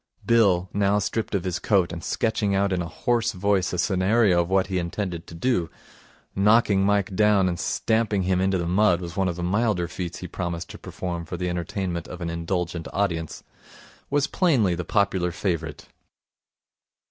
[0.25, 4.41] Bill, now stripped of his coat and sketching out in a hoarse voice a scenario
[4.41, 5.69] of what he intended to do
[6.35, 10.17] knocking Mike down and stamping him into the mud was one of the milder feats
[10.17, 13.43] he promised to perform for the entertainment of an indulgent audience
[14.09, 15.87] was plainly the popular favourite.